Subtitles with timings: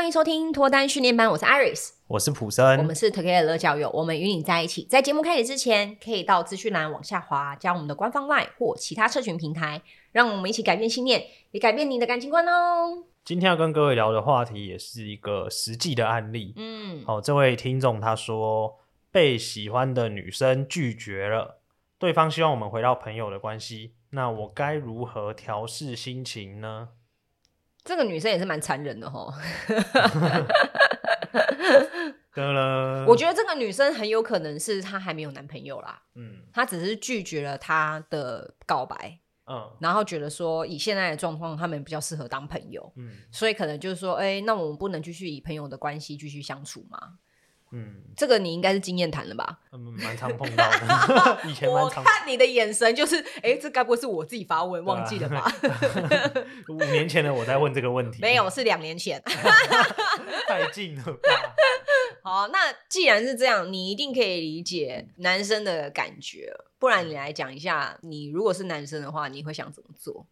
[0.00, 4.84] 欢迎收听脱单训练班，我是 Iris，我是普森，我们是 Together 乐交友，我们与你在一起。
[4.84, 9.82] 在节目开始之前，可以到资讯栏往下滑，加我们的官方 LINE 或其他社群平台，
[10.12, 13.04] 让我们一起改变信念，也改变你的感情观哦。
[13.26, 16.54] 今天要跟各位聊的话题也是一个实际的案例。
[16.56, 18.78] 嗯，好，这位听众他说
[19.12, 21.60] 被喜欢的女生拒绝了，
[21.98, 26.88] 对方希望我们回到朋友的关系，那我该如何调试心情呢？
[27.90, 29.26] 这个女生也是蛮残忍的哈。
[33.04, 36.00] 我觉得这个女生很有可能是她还没有男朋友啦。
[36.14, 39.18] 嗯，她只是拒绝了他的告白。
[39.46, 42.92] 嗯，然后觉得说以现在的状况，他们比较适合当朋友。
[42.94, 46.96] 嗯，所以可能就是说，哎，那我们不能继续以朋友的关系继续相处吗？
[47.72, 49.58] 嗯，这个你应该是经验谈了吧？
[49.72, 51.40] 嗯，蛮常碰到的。
[51.48, 52.02] 以前蛮常。
[52.02, 55.50] 我看你的眼神就是，哎，这该不会是我自己发问忘记了吧？
[56.68, 58.18] 五年前的我在问这个问题。
[58.20, 59.22] 没有，是两年前。
[60.48, 61.54] 太近了吧？
[62.22, 62.58] 好，那
[62.88, 66.52] 既然是这样，你一定可以理解男生的感觉。
[66.78, 70.26] 不然你来讲一下，你如果是男生的话，你会想怎么做？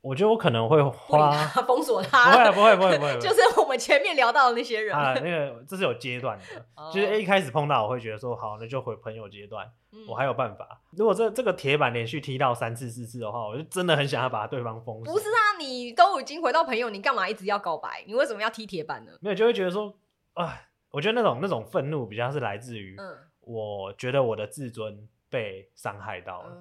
[0.00, 1.32] 我觉得我可能会花
[1.66, 6.44] 封锁他， 不会不会不会不会， 就是我们前面聊到的那些人啊，那个这是有阶段的，
[6.92, 9.68] 就是一开始碰到我会觉得说好，那就回朋友阶段，
[10.08, 10.80] 我还有办法。
[10.92, 15.12] 如果这这个铁板连续踢到三次四次的话，我就真的很想要把对方封锁。
[15.12, 18.04] 不是啊，你都已经回到朋友，你干嘛一直要告白？
[18.06, 19.12] 你为什么要踢铁板呢？
[19.20, 19.92] 没有，就会觉得说，
[20.34, 22.96] 哎，我觉得那种那种愤怒比较是来自于，
[23.40, 26.52] 我觉得我的自尊被伤害到了，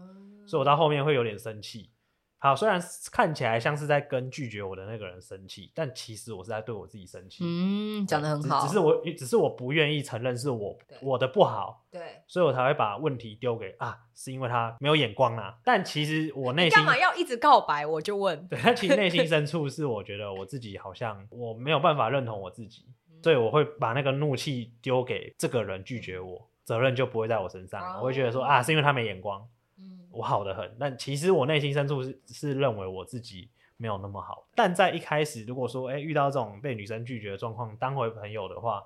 [0.47, 1.91] 所以我到后面会有点生气。
[2.39, 2.80] 好，虽然
[3.11, 7.43] 看起来像是在跟拒绝我的那个人生气，但其实我是在对我自己生气。
[7.43, 8.61] 嗯，讲的很好。
[8.61, 11.83] 只，只是我，只是我不愿意承认是我我的不好。
[11.89, 15.58] 对，所以我才会把问题丢给啊，是因为他没有眼光啊。
[15.63, 17.85] 但其实我内心干嘛要一直告白？
[17.88, 18.47] 我就问。
[18.47, 22.85] 对，但其实内心 深处是我觉得我自己好像我没有办法认同我自己，
[23.23, 27.98] 所以我会把那个怒气丢给这个人拒绝我，责任就不会在我身上。
[27.98, 29.43] 我会觉得说啊，是因为他没眼光。
[30.17, 34.48] 我好的很，但其实我内心深处是是认为我自己没有那么好。
[34.55, 38.83] 但在一开始，如果说哎、欸、遇到这种被女生拒绝的状况，当回朋友的话，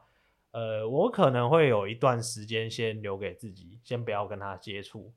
[0.52, 5.14] 呃，我可能会有一段时间先留给自己，先不要跟他接触。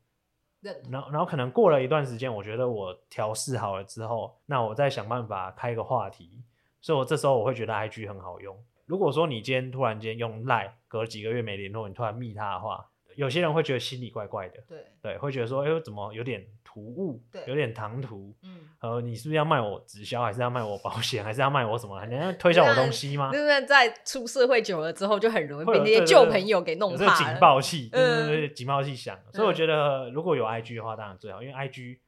[0.89, 6.41] 然后然后可能过了一段时间，我觉得我调试好了之后，那我再想办法开个话题。
[6.81, 8.57] 所以我这时候我会觉得 IG 很好用。
[8.85, 12.89] 如果说你今天突然间用 Line，隔几个月没联络，你突然密他的话。
[13.15, 22.05] 有些人会觉得心里怪怪的，对对，会觉得说，哎呦，怎么有点突兀，对，有点唐突，嗯，呃，你是不是要卖我直销，还是要卖我保险，还是要卖我什么？
[22.05, 23.31] 你要推销我东西吗？
[23.31, 27.11] 就是在出社会久了之后，就很容易被那些旧朋友给弄怕了。
[27.17, 29.17] 这个警报器，对对对，警报器响。
[29.31, 31.99] 所以我觉得，如果有 IG 的话，当然最好，因为 IG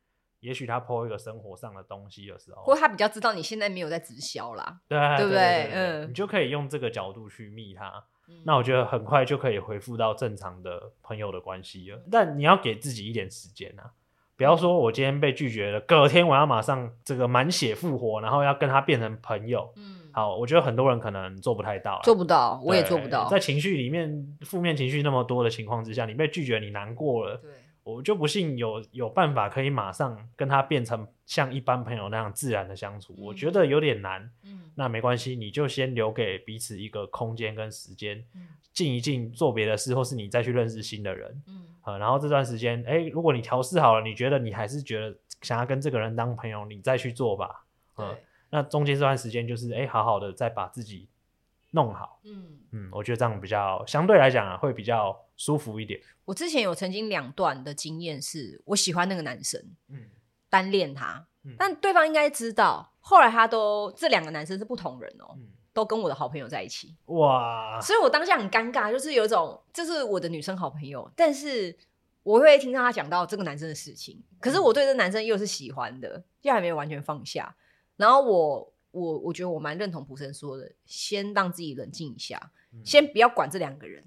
[0.41, 5.69] 也许他 po 一个生活上的东西的时候，或他比较知道你现在没有在直销啦，对对不对？
[5.74, 8.03] 嗯，你就可以用这个角度去密他。
[8.43, 13.91] 那我觉得很快就可以恢复到正常的朋友的关系了，但你要给自己一点时间啊，
[14.35, 19.71] 不要说我今天被拒绝了，隔天我要马上这个满血复活，然后要跟他变成朋友。
[19.75, 23.27] 嗯，好，我觉得很多人可能做不太到，做不到，我也做不到。
[23.27, 27.38] 在情绪里面，负面情绪那么多的情况之下，你被拒绝，你难过了。
[27.38, 27.51] 对。
[27.87, 34.29] 我就不信有有办法可以马上跟他变成像一般朋友那样自然的相处，嗯、我觉得有点难。
[34.43, 38.21] 嗯，那没关系，你就先留给彼此一个空间跟时间，
[38.73, 41.41] 静、嗯、一静，做别的事，或是你再去认识新的人。
[41.47, 47.63] 嗯，呃、然后这段时间，哎、欸，如果你调试好了，你觉得你还是觉得想要跟这个人当朋友，你再去做吧。
[47.95, 51.07] 嗯，对那中间这段时间就是，哎、欸，好好的再把自己
[51.71, 52.19] 弄好。
[52.25, 55.17] 嗯嗯，我觉得这样比较相对来讲啊，会比较。
[55.37, 56.01] 舒服一点。
[56.25, 60.09] 我之前有曾经两段的经验，是我喜欢那个男生，嗯，
[60.49, 62.91] 单恋他，嗯、但对方应该知道。
[62.99, 65.37] 后来他都这两个男生是不同人哦、
[65.71, 66.93] 都跟我的好朋友在一起。
[67.05, 67.79] 哇！
[67.79, 71.73] 所以我当下很尴尬，就是有一种，这、就是我的女生好朋友，但是
[72.23, 77.56] 我会听到他讲到这个男生的事情，可是我对这男生又是喜欢的，又还没有完全放下。
[77.95, 84.03] 然后我我我觉得我蛮认同普森说的，先让自己冷静一下，嗯、先不要管这两个人。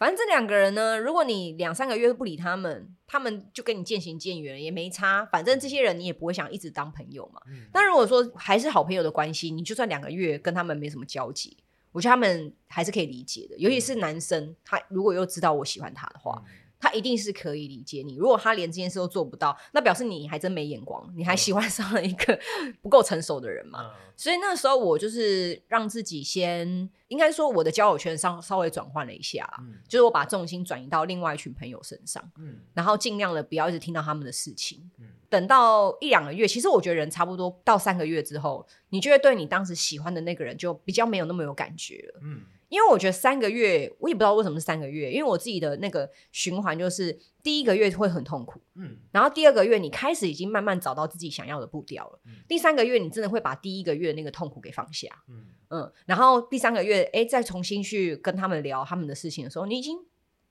[0.00, 5.26] 反正这两个人呢，如果你两三个月都不理他们，他们就跟你渐行渐远，也没差。
[5.26, 7.38] 反正这些人你也不会想一直当朋友嘛。
[7.48, 11.54] 嗯、但如果说还是好朋友的关系，你就算两个月跟他们没什么交集，
[11.92, 13.58] 我觉得他们还是可以理解的。
[13.58, 16.42] 尤其是男生，他如果又知道我喜欢他的话，
[16.78, 18.16] 他一定是可以理解你。
[18.16, 22.40] 如果他连这件事都做不到，那表示你还真没眼光，你还喜欢上了一个
[22.80, 23.80] 不够成熟的人嘛。
[23.82, 34.88] 嗯、所以那时候我就是让自己先，应该说我的交友圈稍稍微转换了一下，嗯、就是我把重心转移到另外一群朋友身上，嗯、然后尽量的不要一直听到他们的事情。
[34.98, 42.20] 嗯、等到一两个月，其实我觉得人差不多到三个月之后，你就会对你当时喜欢的那个人就比较没有那么有感觉了。
[42.22, 59.98] 嗯因为我觉得三个月，我也不知道为什么是三个月，因为我自己的那个循环就是第一个月会很痛苦，嗯，然后第二个月你开始已经慢慢找到自己想要的步调了，嗯，第三个月你真的会把第一个月那个痛苦给放下，嗯嗯，然后第三个月，哎，再重新去跟他们聊他们的事情的时候，你已经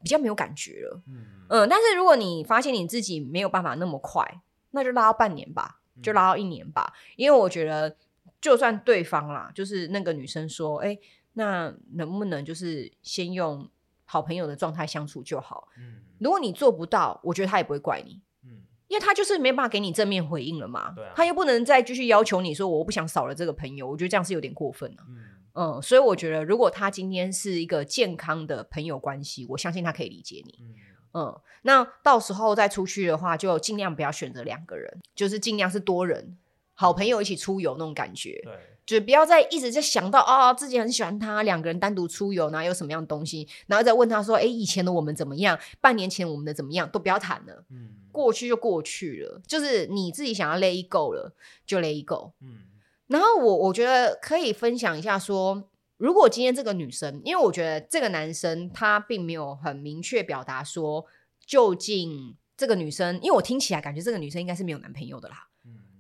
[0.01, 7.95] 比较没有感觉了，嗯嗯，但是如果你发现你自己没有办法那么快，那就拉到半年吧，就拉到一年吧，因为我觉得
[8.41, 10.97] 就算对方啦，就是那个女生说，哎。
[11.33, 13.69] 那能不能就是先用
[14.03, 15.69] 好朋友的状态相处就好？
[15.77, 18.21] 嗯，如果你做不到，我觉得他也不会怪你，嗯，
[18.89, 25.15] 因为他就是没办法给你正面回应了嘛，对啊，他又不能再继续要求你说我不想少了这个朋友，我觉得这样是有点过分了，嗯
[25.53, 30.75] 嗯，所以我觉得如果他今天是一个健康的朋友关系，我相信他可以理解你，嗯
[31.13, 36.37] 嗯，那到时候再出去的话，就尽量不要选择两个人，就是尽量是多人，
[36.73, 38.53] 好朋友一起出游那种感觉，对。
[38.89, 45.59] 就不要再一直在想到啊、哦，自己很喜欢他，两个人单独出游，然后有什么样的东西，然后再问他说，哎，以前的我们怎么样？
[45.79, 46.89] 半年前我们的怎么样？
[46.89, 51.33] 都不要谈了，嗯，过去就过去了，就是你自己想要 let go 了，
[51.65, 52.59] 就 let go，嗯。
[53.07, 61.05] 然后我我觉得可以分享一下说，如果今天这个女生，因为我觉得这个男生他并没有很明确表达说，
[61.45, 65.45] 究竟这个女生，因为我听起来感觉这个女生应该是没有男朋友的啦。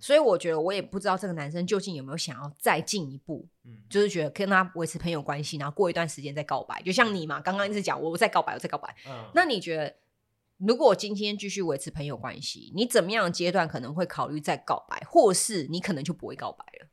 [0.01, 9.93] 所以我觉得我也不知道这个男生究竟有没有想要再进一步，嗯，就是觉得跟他维持朋友关系，然后过一段时间再告白，就像你嘛，刚刚一直讲我再告白，我再告白，嗯，那你觉得
[10.59, 16.87] 如果今天继续维持朋友关系，你怎么样的阶段可能会考虑再告白，或是你可能就不会告白了？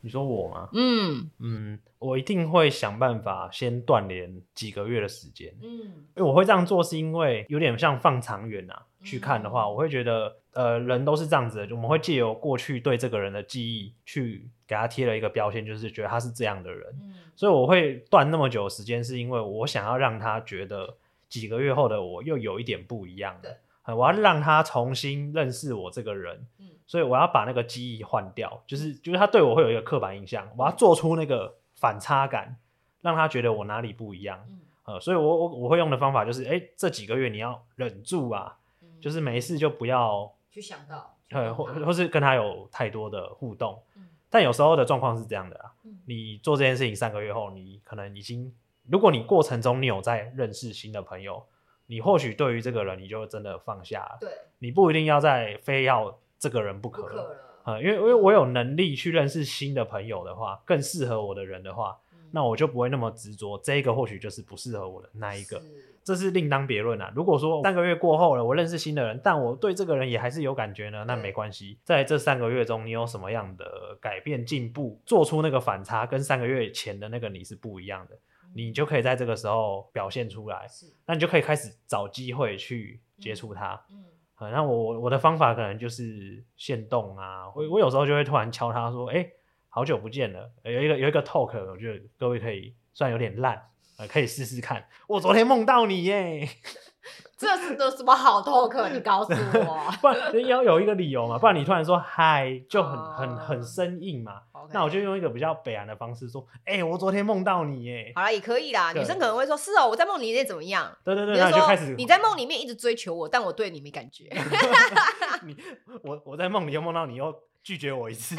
[0.00, 0.68] 你说我吗？
[0.72, 5.80] 嗯嗯，我一定会想办法先断联几个月的时间，嗯，
[6.14, 10.36] 因为我会这样做是因为有点像放长远啊，去看的话，嗯，我会觉得。
[10.56, 16.88] 呃，人都是这样子的，就我们会借由过去对这个人的记忆，去给他贴了一个标签，就是觉得他是这样的人。
[17.02, 20.96] 嗯，所以我会断那么久的时间，是因为我想要让他觉得
[21.28, 23.38] 几个月后的我又有一点不一样。
[23.42, 23.58] 的，
[23.94, 26.46] 我要让他重新认识我这个人。
[26.58, 32.56] 嗯，所以我要把那个记忆换掉，就是就是他对我会有一个刻板印象，我要做出那个反差感，
[33.02, 34.44] 让他觉得我哪里不一样。
[34.48, 38.56] 嗯，呃，所以我我我会用的方法就是，哎，这几个月你要忍住啊，
[39.00, 40.32] 就是没事就不要。
[40.48, 48.50] 去想到，呃，或或是跟他有太多的互动，嗯、但有时候的状况是这样的啊，嗯、你做这件事情三个月后，你可能已经，
[48.90, 51.42] 如果你过程中你有在认识新的朋友，
[51.86, 54.28] 你或许对于这个人你就真的放下了，对，
[54.58, 65.60] 你不一定要再非要这个人不可啊，因为因为我有能力去认识新的朋友的话，更适合我的人的话，嗯、那我就不会那么执着，这个或许就是不适合我的那一个。
[66.04, 67.12] 这是另当别论啊。
[67.16, 71.80] 如果说三个月过后了，我认识新的人，但我对这个人也还是有感觉呢，那没关系。
[71.82, 78.16] 在这三个月中，你有什么样的改变、进步，做出那个反差，跟三个月前的那个你是不一样的，
[78.56, 80.66] 你就可以在这个时候表现出来。
[81.06, 83.80] 那你就可以开始找机会去接触他。
[83.90, 84.04] 嗯，
[84.40, 89.28] 嗯，那我我的方法可能就是限动啊，我我有时候就会突然敲他说：“哎，
[89.68, 93.62] 好久不见了。”有一个有一个 talk，我觉得各位可以，虽然有点烂。
[93.98, 94.86] 呃，可以试试看。
[95.08, 96.46] 我昨天梦到你耶，
[97.38, 98.88] 这是的什么好 talk？
[98.90, 104.32] 你告诉我， 不然你要有一个理由嘛，不然你突然说嗨，就很很很生硬嘛。
[104.52, 104.70] Okay.
[104.72, 108.12] 那我就用一个比较北岸的方式说，哎、欸，我昨天梦到你耶。
[108.14, 108.92] 好了，也可以啦。
[108.94, 110.90] 女生可能会说，是哦，我在梦里面怎么样？
[111.04, 114.24] 对对对，你就，就开始你在梦里面一直追求我，但我对你没感觉。
[115.44, 115.54] 你
[116.02, 118.34] 我我在梦里又梦到你，又拒绝我一次。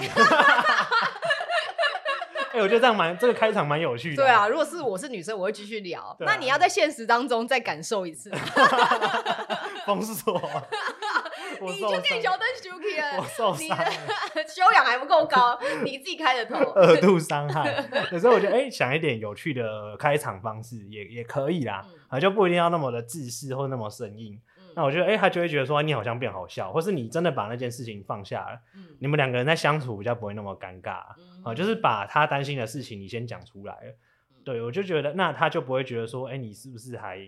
[2.57, 4.23] 欸、我觉得这样蛮，这个开场蛮有趣的。
[4.23, 6.01] 对啊，如果是我是女生，我会继续聊。
[6.01, 8.31] 啊、那你要在现实当中再感受一次。
[9.85, 10.41] 封锁。
[11.59, 13.17] 你就跟乔登休克了。
[13.17, 13.63] 我受伤。
[13.65, 16.71] 你的修养还不够高，你自己开的头。
[16.71, 17.83] 二度伤害。
[18.11, 24.39] 有时候我觉得，哎、欸，想一点有趣的开场方式也也可以啦，啊、嗯，就不一定要那么的自私或那么生硬。
[24.77, 30.99] 那我觉得，哎、欸，他就会觉得说，你好像变好笑，或是你真的把那件事情放下了，嗯、你们两个人在相处比较不会那么尴尬，
[31.43, 33.89] 啊、就是把他担心的事情你先讲出来了，
[34.29, 37.27] 嗯、对，我就觉得，那他就不会觉得说，哎、欸，你是不是还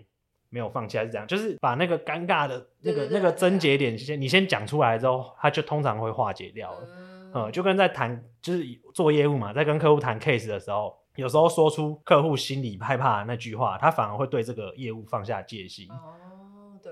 [0.49, 1.25] 没有放弃，还是这样？
[1.25, 8.63] 就是把那个尴尬的那个那个症结点先你先讲出来之后，他就通常会化解掉了，嗯，嗯，就跟在谈就是
[8.93, 15.89] 做业务嘛，在跟客户谈 case 的时候，有时候说出客户心里害怕的那句话，他反而会对这个业务放下戒心。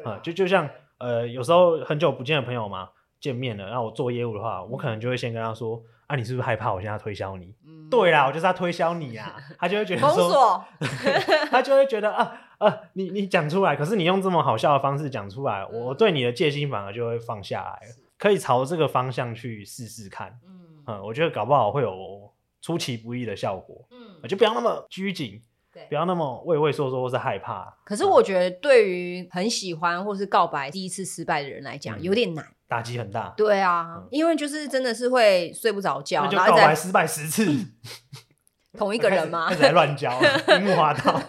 [0.03, 2.89] 啊，就就像呃，有时候很久不见的朋友嘛，
[3.19, 5.83] 见面了，然后我做业务的话，我可能就会先跟他说。
[6.07, 7.53] 啊，你是不是害怕我现在推销你？
[7.65, 10.01] 嗯、对啦，我就是要推销你啊，他就会觉得
[11.51, 17.81] 他就会觉得啊啊，你你讲出来，可是你用这么好笑的方式讲出来，嗯、我对你的戒心反而就会放下来，
[18.17, 20.39] 可以朝这个方向去试试看。
[20.47, 23.85] 嗯，嗯，我觉得搞不好会有出其不意的效果。
[23.91, 25.43] 嗯，就不要那么拘谨。
[25.89, 27.77] 不要那么畏畏缩缩或是害怕。
[27.83, 33.33] 可是我觉得，对于很喜欢或是告白第一次失败的人来讲，嗯、有点难，打击很大。
[33.37, 36.23] 对啊，嗯、因为就是真的是会睡不着觉。
[36.23, 37.45] 那就告白失败十次，
[38.77, 39.47] 同一个人吗？
[39.49, 40.11] 开始在乱交，
[40.57, 41.21] 樱木花道。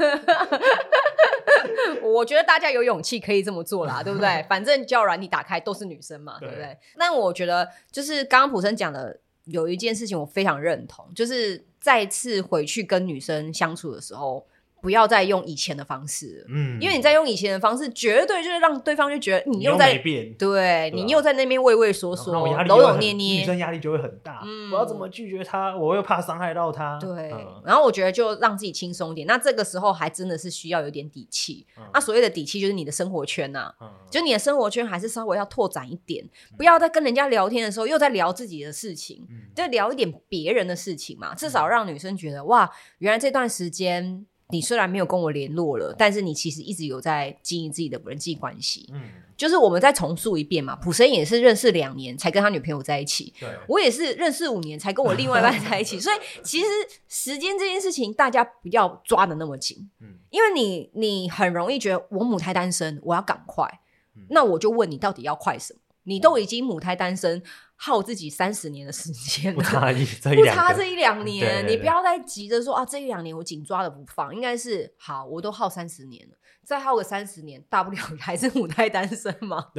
[2.02, 4.45] 我觉得大家有勇气可以这么做啦，对不对？
[4.49, 6.76] 反正交友软体打开都是女生嘛，对，对不对？
[6.97, 9.21] 那我觉得就是刚刚普森讲的。
[9.50, 14.47] 有一件事情我非常认同，就是再次回去跟女生相处的时候。
[14.80, 24.42] 不要再用以前的方式，嗯，因为你在用以前的方式，绝对就是让对方就觉得你又在变，对，你又在那边畏畏缩缩、扭扭捏捏，女生压力就会很大。
[24.44, 25.76] 嗯，我要怎么拒绝他？
[25.76, 26.99] 我又怕伤害到他。
[27.00, 29.26] 对，然后我觉得就让自己轻松一点。
[29.26, 31.66] 那这个时候还真的是需要有点底气。
[31.92, 33.73] 那所谓的底气就是你的生活圈呐，
[34.11, 36.25] 就你的生活圈还是稍微要拓展一点，
[36.56, 44.26] 不要在跟人家聊天的时候又在聊自己的事情，就聊一点别人的事情嘛，至少让女生觉得哇，原来这段时间。
[44.50, 48.88] 你虽然没有跟我联络了，但是你其实一直有在经营自己的人际关系。
[48.95, 49.02] 嗯，
[49.37, 53.33] 就是我们再重述一遍嘛，普生也是认识两年才跟他女朋友在一起。
[53.38, 55.99] 对，我也是认识五年才跟我另外一半在一起。
[56.00, 56.67] 所以其实
[57.09, 59.90] 时间这件事情，大家不要抓的那么紧。
[60.00, 63.69] 嗯，因为你你很容易觉得我母胎单身，我要赶快。
[64.17, 65.81] 嗯，那我就问你，到底要快什么？
[66.05, 67.43] 你都已经母胎单身。
[67.80, 79.68] 耗自己三十年的时间，不差一 这一不差这一两年，对对对，你不要再急着说啊，这一两年我紧抓着不放，应该是好，我都耗三十年了，再耗个三十年，大不了还是母胎单身嘛。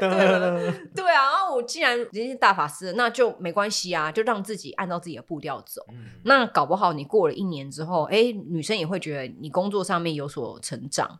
[0.00, 0.08] 对
[0.94, 5.82] 对啊，然后我既然已经是大法师，那就没关系啊，就让自己按照自己的步调走。
[5.90, 11.18] 嗯、那搞不好你过了一年之后，哎，女生也会觉得你工作上面有所成长。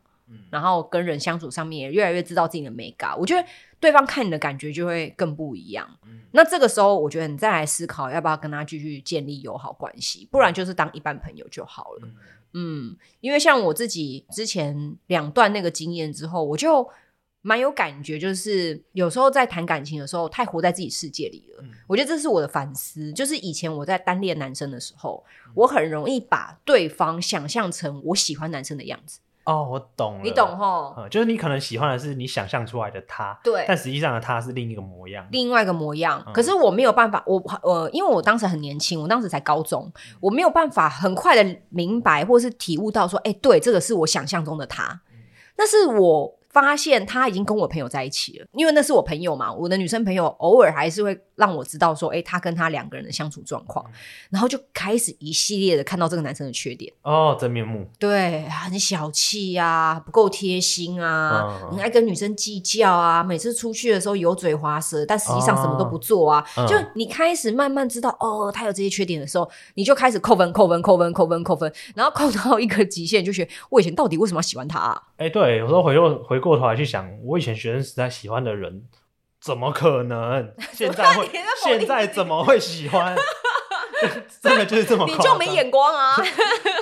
[0.51, 3.47] 然后跟人相处上面也越来越知道自己的美感，我觉得
[3.81, 5.89] 对方看你的感觉就会更不一样。
[6.07, 12.01] 嗯、那这个时候，我觉得你再来思考要不要跟他继续建立友好关系，不然就是当一般朋友就好了。
[12.03, 16.89] 嗯，嗯，因为像我自己之前两段那个经验之后，我就
[17.43, 21.63] 蛮有感觉，就是有时候在谈感情的时候太活在自己世界里了。
[21.63, 29.21] 嗯、我觉得这是我的反思，就是以前我在单恋男生的时候，嗯、我很容易把对方想象成我喜欢男生的样子。
[29.45, 36.23] 哦，我懂了，你懂吼、嗯，就是你可能喜欢的是你想象出来的他，对，但实际上的他是另一个模样，另外一个模样。
[36.27, 45.01] 嗯、可是我没有办法，我呃，因为我当时很年轻，我当时才高中，嗯、我没有办法很快的明白或是体悟到说，哎、欸，对，这个是我想象中的他，
[45.57, 46.35] 那、嗯、是我。
[46.55, 53.85] 发现他已经跟我朋友在一起了，因为那是我朋友嘛，我的女生朋友偶尔还是会让我知道说，哎，他跟他两个人的相处状况，
[54.31, 56.93] 然后就开始一系列的看到这个男生的缺点。
[57.03, 75.03] 哦，真面目，对，很小气呀，不够贴心啊，很爱跟女生计较啊，每次出去的时候油嘴滑舌，但实际上什么都不做啊，就你开始慢慢知道哦，他有这些缺点的时候，你就开始扣分，扣分，扣分，扣分，扣分，然后扣到一个极限，就觉得我以前到底为什么要喜欢他啊？
[75.17, 76.44] 哎，对，有时候回过回。
[76.45, 78.85] 过头来去想，我以前学生时代喜欢的人，
[79.41, 80.53] 怎么可能？
[80.73, 81.27] 现在会？
[81.65, 83.17] 现在怎么会喜欢？
[84.43, 86.17] 真的就是这么，你就没眼光啊！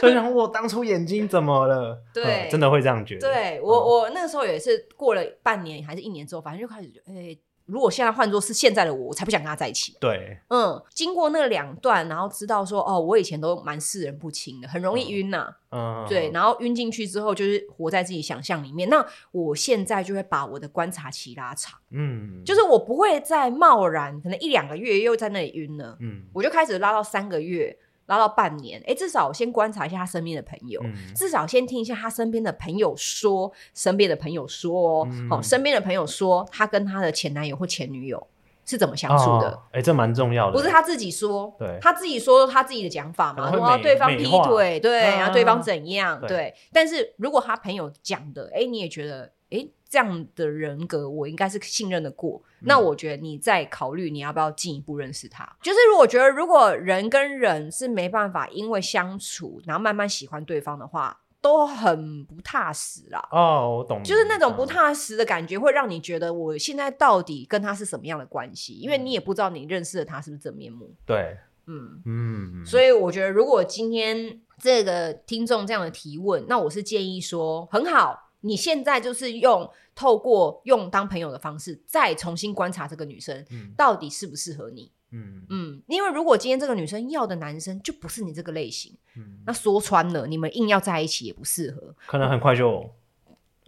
[0.00, 2.02] 就想我当初眼睛怎么了？
[2.12, 3.21] 对、嗯，真的会这样觉得。
[3.21, 7.38] 对我，我那个时候也是过了半年还是一年之后，反正就开始觉得，哎。
[7.66, 9.97] 如果现在换作是现在的我，我才不想跟他在一起。
[10.00, 15.57] 对，嗯，经过那两段，然后知道说，哦，我以前都蛮识人不清的，很容易晕呐、啊。
[15.71, 18.88] 嗯，对，然后晕进去之后，就是活在自己想象里面。
[18.88, 27.78] 那我现在就会把我的观察期拉长，嗯，就是我不会再贸然，可能一两个月又在那里晕了，嗯，我就开始拉到三个月。
[28.06, 38.26] 拉到半年，哎、欸，至少我先观察一下他身边的朋友，嗯、至少先听一下他身边的朋友说，身边的朋友说哦，嗯、哦，身边的朋友说他跟他的前男友或前女友
[38.64, 39.59] 是怎么相处的？
[39.73, 49.73] 哎、这蛮重要的，不是他自己说，对，他自己说他自己的讲法嘛，然后对方劈腿，对，然后对方怎样，对，对，但是如果他朋友讲的，哎、欸，你也觉得，哎、欸。
[49.92, 52.42] 这样的人格，我应该是信任的过。
[52.61, 55.44] 嗯、那我觉得你再考虑，你要不要进一步认识他？
[55.61, 63.28] 就是如果觉得，如果人跟人是没办法因为相处，然后慢慢喜欢对方的话，都很不踏实啦。
[63.30, 64.02] 哦，我懂。
[64.02, 68.73] 就是那种不踏实的感觉，会让你觉得我现在到底跟他是什么样的关系？
[68.73, 70.90] 因为你也不知道你认识的他是不是真面目。
[71.04, 72.64] 对，嗯嗯。
[72.64, 78.22] 所以我觉得，如果今天这个听众这样的提问，那我是建议说，很好。
[78.43, 84.93] 你现在就是用透过用当朋友的方式，再重新观察这个女生，嗯，到底适不适合你？
[85.15, 92.89] 嗯嗯，因为如果今天这个女生要的男生就不是你这个类型，嗯，那说穿了，你们硬要在一起也不适合，可能很快就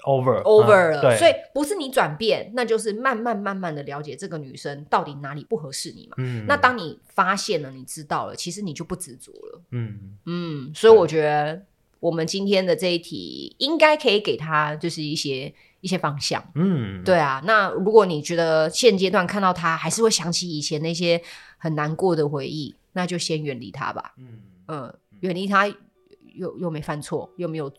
[0.07, 1.03] over over 了。
[1.03, 6.15] 对，所以不是你转变，那就是慢慢慢慢的了解这个女生到底哪里不合适你嘛。
[6.17, 9.61] 嗯，那当你发现了，你知道了，其实你就不执着了。
[9.73, 11.63] 嗯嗯，所以我觉得
[12.05, 15.53] 我们今天的这一题应该可以给他就是一些。
[15.85, 17.43] 一些方向，嗯，对啊。
[17.45, 21.21] 那如果你觉得现阶段看到他还是会想起以前那些
[21.59, 24.15] 很难过的回忆，那就先远离他吧。
[24.17, 27.71] 嗯嗯，远离他又又没犯错，又没有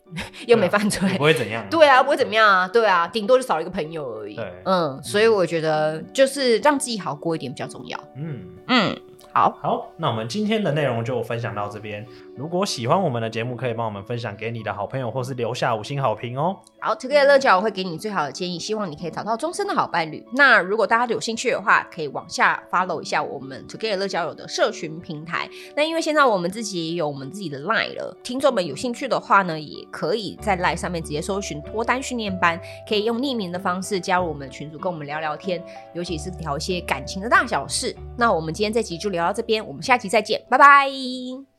[0.46, 1.66] 又没犯罪，不会怎样。
[1.68, 2.68] 对啊，不会怎么样啊。
[2.68, 4.36] 对啊，顶多就少了一个朋友而已。
[4.36, 8.00] 对，嗯，所以我觉得就是让自己好过一点比较重要。
[8.14, 8.96] 嗯嗯。
[9.32, 12.06] 好好，那我们今天的内容就分享到这边。
[12.36, 16.54] 如果喜欢我们的节目，可以帮我们分享给你的好朋友，或是留下五星好评哦。
[16.80, 20.24] 好，Together 乐交友我会给你最好的建议，希望你可以找到终身的好伴侣。
[20.34, 25.48] 那如果大家有兴趣的话，可以往下 follow 一下我们 Together 乐交友的社群平台。
[25.74, 35.62] 那因为现在我们自己也有我们自己的 Line 了，听众们有兴趣的话呢，也可以在 Line 上面直接搜寻脱单训练班，可以用匿名的方式加入我们的群组，跟我们聊聊天，
[35.94, 37.96] 尤其是聊一些感情的大小事。
[38.18, 41.55] 那我们今天这集就聊到这边，我们下期再见，拜拜。